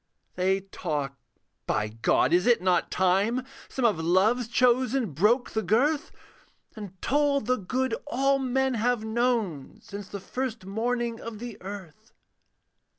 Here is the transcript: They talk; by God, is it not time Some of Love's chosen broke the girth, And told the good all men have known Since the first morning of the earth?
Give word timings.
They 0.33 0.61
talk; 0.61 1.13
by 1.67 1.89
God, 1.89 2.33
is 2.33 2.47
it 2.47 2.59
not 2.59 2.89
time 2.89 3.45
Some 3.69 3.85
of 3.85 3.99
Love's 3.99 4.47
chosen 4.47 5.11
broke 5.11 5.51
the 5.51 5.61
girth, 5.61 6.11
And 6.75 6.99
told 7.03 7.45
the 7.45 7.57
good 7.57 7.93
all 8.07 8.39
men 8.39 8.73
have 8.73 9.05
known 9.05 9.77
Since 9.83 10.07
the 10.07 10.19
first 10.19 10.65
morning 10.65 11.19
of 11.21 11.37
the 11.37 11.61
earth? 11.61 12.13